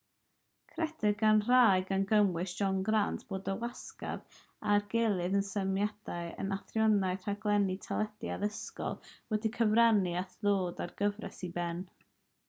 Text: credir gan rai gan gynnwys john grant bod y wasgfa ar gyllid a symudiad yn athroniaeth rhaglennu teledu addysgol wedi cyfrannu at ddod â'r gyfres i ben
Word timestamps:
credir 0.69 1.11
gan 1.17 1.41
rai 1.49 1.83
gan 1.89 2.05
gynnwys 2.11 2.53
john 2.61 2.79
grant 2.87 3.25
bod 3.33 3.51
y 3.53 3.55
wasgfa 3.63 4.13
ar 4.75 4.87
gyllid 4.95 5.37
a 5.41 5.43
symudiad 5.51 6.11
yn 6.45 6.55
athroniaeth 6.57 7.29
rhaglennu 7.31 7.77
teledu 7.85 8.33
addysgol 8.39 8.99
wedi 9.35 9.53
cyfrannu 9.61 10.15
at 10.25 10.35
ddod 10.41 10.85
â'r 10.87 10.97
gyfres 11.05 11.41
i 11.51 11.55
ben 11.61 11.85